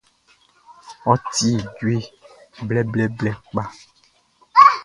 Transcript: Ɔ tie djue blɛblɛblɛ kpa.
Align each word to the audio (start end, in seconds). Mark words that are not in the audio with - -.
Ɔ 1.11 1.13
tie 1.33 1.57
djue 1.73 1.97
blɛblɛblɛ 2.67 3.31
kpa. 3.47 3.63